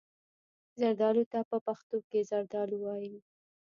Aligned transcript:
زردالو 0.79 1.23
ته 1.31 1.39
په 1.49 1.57
پښتو 1.65 1.97
کې 2.09 2.19
زردالو 2.31 2.77
وايي. 2.85 3.17